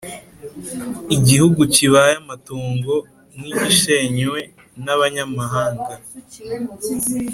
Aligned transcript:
Igihugu 1.15 1.61
kibaye 1.73 2.13
amatongo 2.23 2.93
nk’igishenywe 3.35 4.39
n’abanyamahanga 4.83 5.93